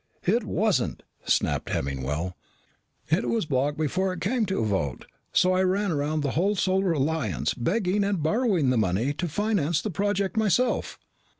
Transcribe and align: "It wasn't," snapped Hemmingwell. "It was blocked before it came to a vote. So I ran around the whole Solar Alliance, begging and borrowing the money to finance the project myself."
"It 0.25 0.43
wasn't," 0.45 1.03
snapped 1.25 1.69
Hemmingwell. 1.69 2.35
"It 3.09 3.29
was 3.29 3.45
blocked 3.45 3.77
before 3.77 4.11
it 4.11 4.19
came 4.19 4.47
to 4.47 4.57
a 4.57 4.65
vote. 4.65 5.05
So 5.31 5.53
I 5.53 5.61
ran 5.61 5.91
around 5.91 6.21
the 6.21 6.31
whole 6.31 6.55
Solar 6.55 6.93
Alliance, 6.93 7.53
begging 7.53 8.03
and 8.03 8.23
borrowing 8.23 8.71
the 8.71 8.79
money 8.79 9.13
to 9.13 9.27
finance 9.27 9.79
the 9.79 9.91
project 9.91 10.37
myself." 10.37 10.97